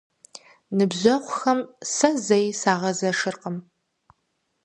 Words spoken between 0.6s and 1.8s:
Ныбжьэгъухэм